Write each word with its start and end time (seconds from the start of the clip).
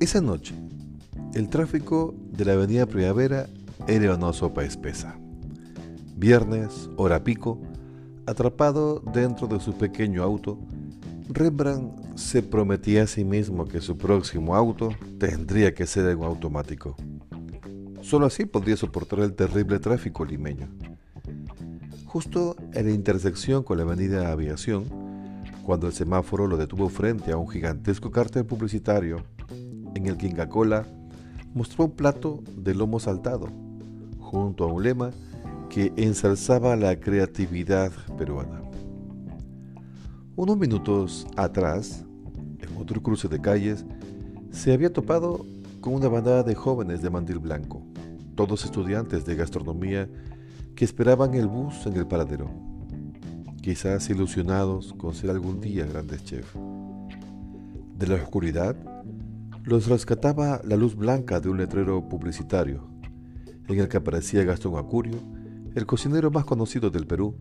Esa 0.00 0.22
noche, 0.22 0.54
el 1.34 1.50
tráfico 1.50 2.14
de 2.32 2.46
la 2.46 2.54
avenida 2.54 2.86
Primavera 2.86 3.50
era 3.86 4.14
una 4.14 4.32
sopa 4.32 4.64
espesa. 4.64 5.14
Viernes, 6.16 6.88
hora 6.96 7.22
pico, 7.22 7.60
atrapado 8.24 9.00
dentro 9.12 9.46
de 9.46 9.60
su 9.60 9.74
pequeño 9.74 10.22
auto, 10.22 10.58
Rembrandt 11.28 12.16
se 12.16 12.42
prometía 12.42 13.02
a 13.02 13.06
sí 13.06 13.26
mismo 13.26 13.66
que 13.66 13.82
su 13.82 13.98
próximo 13.98 14.56
auto 14.56 14.88
tendría 15.18 15.74
que 15.74 15.86
ser 15.86 16.16
un 16.16 16.24
automático. 16.24 16.96
Solo 18.00 18.24
así 18.24 18.46
podría 18.46 18.78
soportar 18.78 19.18
el 19.18 19.34
terrible 19.34 19.80
tráfico 19.80 20.24
limeño. 20.24 20.70
Justo 22.06 22.56
en 22.72 22.86
la 22.86 22.92
intersección 22.92 23.62
con 23.64 23.76
la 23.76 23.82
avenida 23.82 24.32
Aviación, 24.32 24.86
cuando 25.62 25.88
el 25.88 25.92
semáforo 25.92 26.46
lo 26.46 26.56
detuvo 26.56 26.88
frente 26.88 27.32
a 27.32 27.36
un 27.36 27.50
gigantesco 27.50 28.10
cartel 28.10 28.46
publicitario 28.46 29.22
en 29.94 30.06
el 30.06 30.16
que 30.16 30.26
Inca 30.26 30.48
Cola 30.48 30.86
mostró 31.54 31.86
un 31.86 31.92
plato 31.92 32.42
de 32.56 32.74
lomo 32.74 33.00
saltado, 33.00 33.48
junto 34.18 34.64
a 34.64 34.72
un 34.72 34.82
lema 34.82 35.10
que 35.68 35.92
ensalzaba 35.96 36.76
la 36.76 36.98
creatividad 36.98 37.92
peruana. 38.16 38.62
Unos 40.36 40.56
minutos 40.56 41.26
atrás, 41.36 42.04
en 42.58 42.76
otro 42.76 43.02
cruce 43.02 43.28
de 43.28 43.40
calles, 43.40 43.84
se 44.50 44.72
había 44.72 44.92
topado 44.92 45.44
con 45.80 45.94
una 45.94 46.08
bandada 46.08 46.42
de 46.42 46.54
jóvenes 46.54 47.02
de 47.02 47.10
mandil 47.10 47.38
blanco, 47.38 47.82
todos 48.34 48.64
estudiantes 48.64 49.24
de 49.24 49.36
gastronomía 49.36 50.08
que 50.74 50.84
esperaban 50.84 51.34
el 51.34 51.46
bus 51.46 51.86
en 51.86 51.96
el 51.96 52.06
paradero, 52.06 52.50
quizás 53.60 54.08
ilusionados 54.10 54.92
con 54.94 55.14
ser 55.14 55.30
algún 55.30 55.60
día 55.60 55.84
grandes 55.86 56.24
chefs. 56.24 56.54
De 57.98 58.06
la 58.06 58.14
oscuridad, 58.14 58.76
los 59.64 59.88
rescataba 59.88 60.60
la 60.64 60.76
luz 60.76 60.96
blanca 60.96 61.40
de 61.40 61.48
un 61.48 61.58
letrero 61.58 62.08
publicitario, 62.08 62.88
en 63.68 63.78
el 63.78 63.88
que 63.88 63.98
aparecía 63.98 64.44
Gastón 64.44 64.76
Acurio, 64.76 65.18
el 65.74 65.86
cocinero 65.86 66.30
más 66.30 66.44
conocido 66.44 66.90
del 66.90 67.06
Perú, 67.06 67.36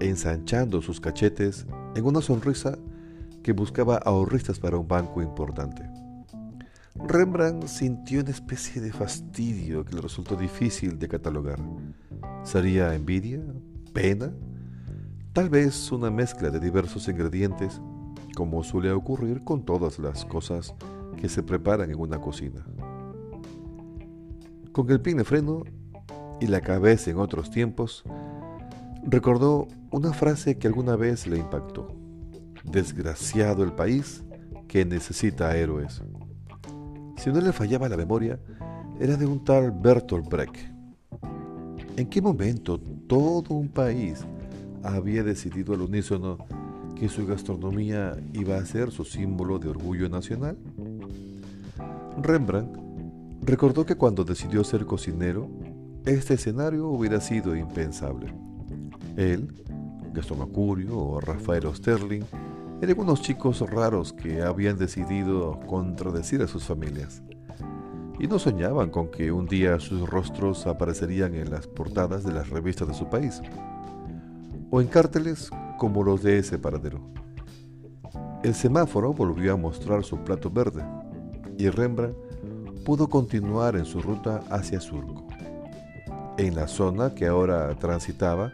ensanchando 0.00 0.82
sus 0.82 1.00
cachetes 1.00 1.66
en 1.94 2.04
una 2.04 2.20
sonrisa 2.20 2.76
que 3.42 3.52
buscaba 3.52 3.96
ahorristas 3.96 4.58
para 4.58 4.76
un 4.76 4.88
banco 4.88 5.22
importante. 5.22 5.88
Rembrandt 6.96 7.66
sintió 7.66 8.20
una 8.20 8.30
especie 8.30 8.80
de 8.80 8.92
fastidio 8.92 9.84
que 9.84 9.94
le 9.94 10.00
resultó 10.00 10.36
difícil 10.36 10.98
de 10.98 11.08
catalogar. 11.08 11.58
¿Sería 12.42 12.94
envidia? 12.94 13.42
¿Pena? 13.92 14.32
Tal 15.32 15.50
vez 15.50 15.90
una 15.92 16.10
mezcla 16.10 16.50
de 16.50 16.60
diversos 16.60 17.08
ingredientes, 17.08 17.80
como 18.36 18.62
suele 18.62 18.90
ocurrir 18.92 19.42
con 19.44 19.64
todas 19.64 19.98
las 19.98 20.24
cosas 20.24 20.74
que 21.24 21.30
se 21.30 21.42
preparan 21.42 21.90
en 21.90 21.98
una 21.98 22.20
cocina. 22.20 22.66
Con 24.72 24.90
el 24.90 25.00
pie 25.00 25.14
de 25.14 25.24
freno 25.24 25.64
y 26.38 26.48
la 26.48 26.60
cabeza 26.60 27.10
en 27.10 27.16
otros 27.16 27.50
tiempos, 27.50 28.04
recordó 29.04 29.66
una 29.90 30.12
frase 30.12 30.58
que 30.58 30.66
alguna 30.66 30.96
vez 30.96 31.26
le 31.26 31.38
impactó. 31.38 31.88
Desgraciado 32.62 33.64
el 33.64 33.72
país 33.72 34.22
que 34.68 34.84
necesita 34.84 35.56
héroes. 35.56 36.02
Si 37.16 37.30
no 37.30 37.40
le 37.40 37.54
fallaba 37.54 37.88
la 37.88 37.96
memoria, 37.96 38.38
era 39.00 39.16
de 39.16 39.24
un 39.24 39.42
tal 39.42 39.70
Bertolt 39.72 40.28
Brecht. 40.28 40.56
¿En 41.96 42.06
qué 42.10 42.20
momento 42.20 42.78
todo 43.06 43.54
un 43.54 43.68
país 43.68 44.26
había 44.82 45.22
decidido 45.22 45.72
al 45.72 45.80
unísono 45.80 46.36
que 46.94 47.08
su 47.08 47.26
gastronomía 47.26 48.14
iba 48.34 48.58
a 48.58 48.66
ser 48.66 48.90
su 48.90 49.06
símbolo 49.06 49.58
de 49.58 49.70
orgullo 49.70 50.10
nacional? 50.10 50.58
Rembrandt 52.22 52.78
recordó 53.42 53.84
que 53.84 53.96
cuando 53.96 54.24
decidió 54.24 54.64
ser 54.64 54.86
cocinero, 54.86 55.50
este 56.04 56.34
escenario 56.34 56.88
hubiera 56.88 57.20
sido 57.20 57.56
impensable. 57.56 58.32
Él, 59.16 59.64
Gastón 60.12 60.42
Acurio 60.42 60.96
o 60.96 61.20
Rafael 61.20 61.66
Osterling 61.66 62.24
eran 62.80 63.00
unos 63.00 63.22
chicos 63.22 63.60
raros 63.68 64.12
que 64.12 64.42
habían 64.42 64.78
decidido 64.78 65.58
contradecir 65.66 66.42
a 66.42 66.48
sus 66.48 66.64
familias. 66.64 67.22
Y 68.18 68.28
no 68.28 68.38
soñaban 68.38 68.90
con 68.90 69.08
que 69.08 69.32
un 69.32 69.46
día 69.46 69.80
sus 69.80 70.08
rostros 70.08 70.66
aparecerían 70.66 71.34
en 71.34 71.50
las 71.50 71.66
portadas 71.66 72.22
de 72.22 72.32
las 72.32 72.48
revistas 72.50 72.86
de 72.86 72.94
su 72.94 73.08
país, 73.08 73.40
o 74.70 74.80
en 74.80 74.86
cárteles 74.86 75.50
como 75.78 76.04
los 76.04 76.22
de 76.22 76.38
ese 76.38 76.58
paradero. 76.58 77.00
El 78.42 78.54
semáforo 78.54 79.12
volvió 79.12 79.54
a 79.54 79.56
mostrar 79.56 80.04
su 80.04 80.18
plato 80.18 80.50
verde, 80.50 80.84
y 81.58 81.68
Rembrandt 81.68 82.16
pudo 82.84 83.08
continuar 83.08 83.76
en 83.76 83.84
su 83.84 84.00
ruta 84.00 84.42
hacia 84.50 84.80
Surco. 84.80 85.26
En 86.36 86.54
la 86.54 86.66
zona 86.66 87.14
que 87.14 87.26
ahora 87.26 87.74
transitaba, 87.78 88.52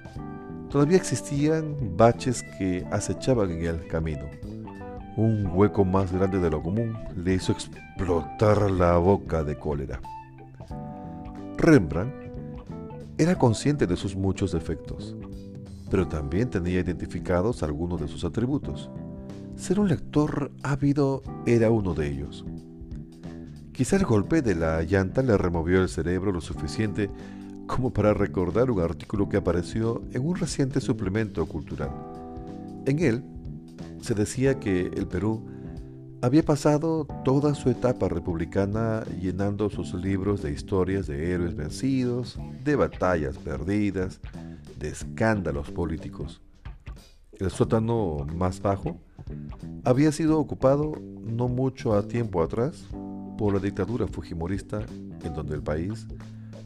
todavía 0.69 0.97
existían 0.97 1.97
baches 1.97 2.45
que 2.59 2.87
acechaban 2.91 3.51
en 3.51 3.65
el 3.65 3.87
camino. 3.89 4.27
Un 5.17 5.51
hueco 5.53 5.85
más 5.85 6.13
grande 6.13 6.39
de 6.39 6.51
lo 6.51 6.63
común 6.63 6.97
le 7.17 7.35
hizo 7.35 7.53
explotar 7.53 8.71
la 8.71 8.97
boca 8.99 9.43
de 9.43 9.59
cólera. 9.59 10.01
Rembrandt 11.57 12.15
era 13.19 13.37
consciente 13.37 13.87
de 13.87 13.97
sus 13.97 14.17
muchos 14.17 14.53
defectos, 14.53 15.17
pero 15.91 16.07
también 16.07 16.49
tenía 16.49 16.81
identificados 16.81 17.63
algunos 17.63 18.01
de 18.01 18.09
sus 18.09 18.25
atributos. 18.25 18.91
Ser 19.57 19.81
un 19.81 19.89
lector 19.89 20.53
ávido 20.63 21.23
era 21.45 21.71
uno 21.71 21.93
de 21.93 22.09
ellos. 22.09 22.47
Quizá 23.81 23.97
el 23.97 24.05
golpe 24.05 24.43
de 24.43 24.55
la 24.55 24.83
llanta 24.83 25.23
le 25.23 25.39
removió 25.39 25.81
el 25.81 25.89
cerebro 25.89 26.33
lo 26.33 26.43
suficiente 26.43 27.09
como 27.67 27.91
para 27.95 28.13
recordar 28.13 28.71
un 28.71 28.83
artículo 28.83 29.27
que 29.31 29.39
apareció 29.39 30.03
en 30.13 30.27
un 30.27 30.37
reciente 30.37 30.83
suplemento 30.83 31.47
cultural. 31.47 31.89
En 32.85 32.99
él 32.99 33.25
se 34.03 34.13
decía 34.13 34.61
que 34.61 34.83
el 34.83 35.07
Perú 35.07 35.47
había 36.21 36.43
pasado 36.43 37.07
toda 37.25 37.55
su 37.55 37.71
etapa 37.71 38.11
republicana 38.11 39.03
llenando 39.19 39.71
sus 39.71 39.95
libros 39.95 40.43
de 40.43 40.53
historias 40.53 41.07
de 41.07 41.33
héroes 41.33 41.57
vencidos, 41.57 42.39
de 42.63 42.77
batallas 42.77 43.39
perdidas, 43.39 44.21
de 44.79 44.89
escándalos 44.91 45.71
políticos. 45.71 46.43
El 47.33 47.51
sótano 47.51 48.27
más 48.37 48.61
bajo 48.61 49.01
había 49.85 50.13
sido 50.13 50.39
ocupado 50.39 50.93
no 51.23 51.49
mucho 51.49 51.95
a 51.95 52.07
tiempo 52.07 52.43
atrás 52.43 52.87
por 53.41 53.55
la 53.55 53.59
dictadura 53.59 54.07
fujimorista 54.07 54.83
en 55.25 55.33
donde 55.33 55.55
el 55.55 55.63
país 55.63 56.07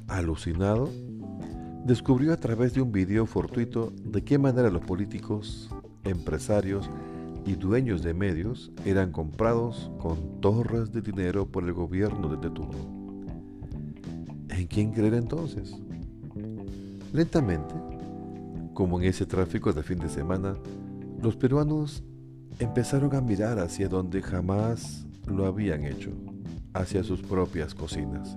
alucinado, 0.08 0.90
descubrió 1.84 2.32
a 2.32 2.36
través 2.36 2.74
de 2.74 2.82
un 2.82 2.90
video 2.90 3.26
fortuito 3.26 3.92
de 4.02 4.24
qué 4.24 4.38
manera 4.38 4.70
los 4.70 4.82
políticos, 4.82 5.70
empresarios 6.02 6.90
y 7.46 7.52
dueños 7.52 8.02
de 8.02 8.12
medios 8.12 8.72
eran 8.84 9.12
comprados 9.12 9.92
con 10.00 10.40
torres 10.40 10.90
de 10.90 11.00
dinero 11.00 11.46
por 11.46 11.62
el 11.62 11.74
gobierno 11.74 12.28
de 12.28 12.50
turno. 12.50 13.22
¿En 14.48 14.66
quién 14.66 14.90
creer 14.90 15.14
entonces? 15.14 15.76
Lentamente, 17.12 17.74
como 18.72 18.98
en 18.98 19.06
ese 19.06 19.26
tráfico 19.26 19.72
de 19.72 19.84
fin 19.84 20.00
de 20.00 20.08
semana, 20.08 20.56
los 21.22 21.36
peruanos 21.36 22.02
empezaron 22.58 23.14
a 23.14 23.20
mirar 23.20 23.60
hacia 23.60 23.88
donde 23.88 24.20
jamás 24.20 25.06
lo 25.28 25.46
habían 25.46 25.84
hecho, 25.84 26.10
hacia 26.74 27.02
sus 27.02 27.22
propias 27.22 27.74
cocinas. 27.74 28.36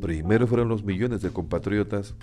Primero 0.00 0.46
fueron 0.46 0.68
los 0.68 0.84
millones 0.84 1.22
de 1.22 1.30
compatriotas 1.30 2.14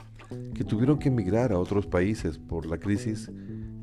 que 0.54 0.64
tuvieron 0.64 1.00
que 1.00 1.10
emigrar 1.10 1.52
a 1.52 1.60
otros 1.60 1.88
países 1.88 2.38
por 2.38 2.66
la 2.66 2.78
crisis 2.78 3.32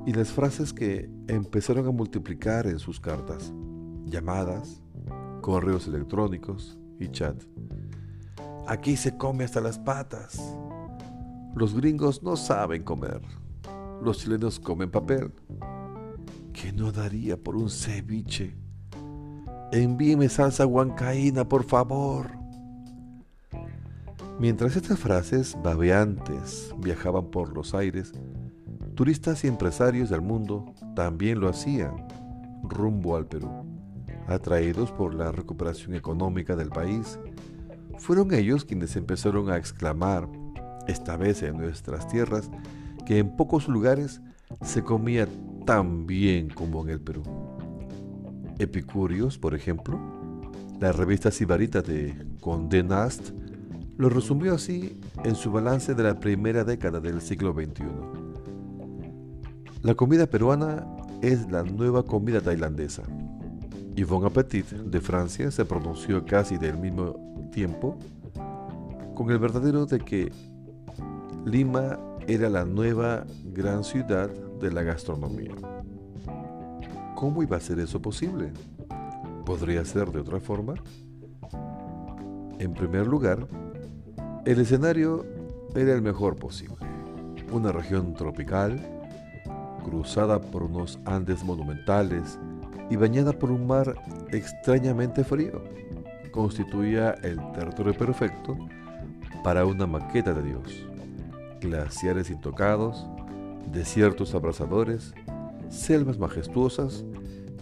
y 0.06 0.12
las 0.12 0.30
frases 0.30 0.72
que 0.72 1.10
empezaron 1.28 1.86
a 1.86 1.90
multiplicar 1.90 2.66
en 2.66 2.78
sus 2.78 3.00
cartas, 3.00 3.52
llamadas, 4.06 4.80
correos 5.42 5.86
electrónicos 5.86 6.78
y 6.98 7.08
chat. 7.08 7.42
Aquí 8.66 8.96
se 8.96 9.16
come 9.16 9.44
hasta 9.44 9.60
las 9.60 9.78
patas. 9.78 10.40
Los 11.54 11.74
gringos 11.74 12.22
no 12.22 12.36
saben 12.36 12.84
comer. 12.84 13.20
Los 14.02 14.18
chilenos 14.18 14.60
comen 14.60 14.90
papel. 14.90 15.32
¿Qué 16.52 16.72
no 16.72 16.92
daría 16.92 17.36
por 17.36 17.56
un 17.56 17.68
ceviche? 17.68 18.56
Envíeme 19.72 20.28
salsa 20.28 20.66
huancaína, 20.66 21.48
por 21.48 21.62
favor. 21.62 22.32
Mientras 24.40 24.74
estas 24.74 24.98
frases 24.98 25.56
babeantes 25.62 26.74
viajaban 26.78 27.30
por 27.30 27.54
los 27.54 27.72
aires, 27.72 28.12
turistas 28.96 29.44
y 29.44 29.46
empresarios 29.46 30.10
del 30.10 30.22
mundo 30.22 30.74
también 30.96 31.38
lo 31.38 31.48
hacían 31.48 32.08
rumbo 32.64 33.16
al 33.16 33.26
Perú. 33.26 33.48
Atraídos 34.26 34.90
por 34.90 35.14
la 35.14 35.30
recuperación 35.30 35.94
económica 35.94 36.56
del 36.56 36.70
país, 36.70 37.20
fueron 37.96 38.34
ellos 38.34 38.64
quienes 38.64 38.96
empezaron 38.96 39.50
a 39.50 39.56
exclamar, 39.56 40.28
esta 40.88 41.16
vez 41.16 41.44
en 41.44 41.58
nuestras 41.58 42.08
tierras, 42.08 42.50
que 43.06 43.18
en 43.18 43.36
pocos 43.36 43.68
lugares 43.68 44.20
se 44.62 44.82
comía 44.82 45.28
tan 45.64 46.08
bien 46.08 46.48
como 46.48 46.82
en 46.82 46.90
el 46.90 47.00
Perú. 47.00 47.22
Epicúreos, 48.60 49.38
por 49.38 49.54
ejemplo, 49.54 49.98
La 50.80 50.92
revista 50.92 51.30
Sibarita 51.30 51.80
de 51.80 52.14
Condé 52.40 52.82
Nast 52.82 53.30
lo 53.96 54.08
resumió 54.08 54.54
así 54.54 55.00
en 55.24 55.34
su 55.34 55.50
balance 55.50 55.94
de 55.94 56.02
la 56.02 56.20
primera 56.20 56.62
década 56.64 57.00
del 57.00 57.20
siglo 57.20 57.52
XXI. 57.52 57.84
La 59.82 59.94
comida 59.94 60.26
peruana 60.26 60.86
es 61.22 61.50
la 61.50 61.62
nueva 61.62 62.02
comida 62.02 62.40
tailandesa. 62.40 63.02
Yvonne 63.94 64.26
Appetit 64.26 64.66
de 64.70 65.00
Francia 65.00 65.50
se 65.50 65.64
pronunció 65.64 66.24
casi 66.24 66.56
del 66.56 66.78
mismo 66.78 67.50
tiempo 67.52 67.98
con 69.14 69.30
el 69.30 69.38
verdadero 69.38 69.86
de 69.86 70.00
que 70.00 70.32
Lima 71.44 71.98
era 72.26 72.48
la 72.50 72.64
nueva 72.64 73.24
gran 73.52 73.84
ciudad 73.84 74.30
de 74.30 74.70
la 74.70 74.82
gastronomía. 74.82 75.54
¿Cómo 77.20 77.42
iba 77.42 77.58
a 77.58 77.60
ser 77.60 77.78
eso 77.80 78.00
posible? 78.00 78.50
¿Podría 79.44 79.84
ser 79.84 80.10
de 80.10 80.20
otra 80.20 80.40
forma? 80.40 80.72
En 82.58 82.72
primer 82.72 83.06
lugar, 83.06 83.46
el 84.46 84.58
escenario 84.58 85.26
era 85.74 85.92
el 85.92 86.00
mejor 86.00 86.36
posible. 86.36 86.78
Una 87.52 87.72
región 87.72 88.14
tropical, 88.14 88.80
cruzada 89.84 90.40
por 90.40 90.62
unos 90.62 90.98
Andes 91.04 91.44
monumentales 91.44 92.38
y 92.88 92.96
bañada 92.96 93.34
por 93.34 93.50
un 93.50 93.66
mar 93.66 93.96
extrañamente 94.30 95.22
frío, 95.22 95.62
constituía 96.32 97.10
el 97.22 97.38
territorio 97.52 97.92
perfecto 97.92 98.56
para 99.44 99.66
una 99.66 99.86
maqueta 99.86 100.32
de 100.32 100.42
Dios. 100.42 100.86
Glaciares 101.60 102.30
intocados, 102.30 103.06
desiertos 103.70 104.34
abrasadores, 104.34 105.12
selvas 105.70 106.18
majestuosas 106.18 107.04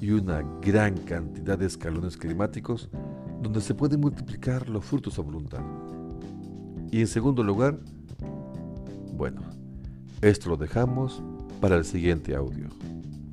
y 0.01 0.11
una 0.11 0.43
gran 0.61 0.97
cantidad 0.97 1.59
de 1.59 1.67
escalones 1.67 2.17
climáticos 2.17 2.89
donde 3.43 3.61
se 3.61 3.75
pueden 3.75 4.01
multiplicar 4.01 4.69
los 4.69 4.85
frutos 4.85 5.19
a 5.19 5.23
voluntad. 5.23 5.63
Y 6.91 7.01
en 7.01 7.07
segundo 7.07 7.43
lugar, 7.43 7.79
bueno, 9.13 9.43
esto 10.23 10.51
lo 10.51 10.57
dejamos 10.57 11.23
para 11.61 11.77
el 11.77 11.85
siguiente 11.85 12.35
audio. 12.35 12.69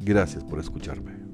Gracias 0.04 0.44
por 0.44 0.60
escucharme. 0.60 1.25